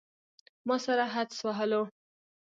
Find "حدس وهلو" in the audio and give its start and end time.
1.13-1.83